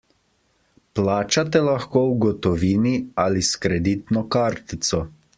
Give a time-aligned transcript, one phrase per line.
[0.99, 2.93] Plačate lahko v gotovini
[3.27, 5.03] ali s kreditno kartico.